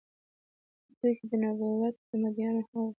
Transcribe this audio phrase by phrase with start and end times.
[0.85, 2.87] په دوی کې د نبوت مدعيانو هم وو